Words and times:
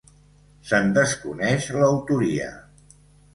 Se'n 0.69 0.89
desconeix 0.95 1.67
l'autoria. 1.75 2.49